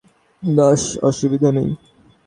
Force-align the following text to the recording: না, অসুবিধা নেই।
না, 0.43 0.67
অসুবিধা 1.03 1.49
নেই। 1.51 1.69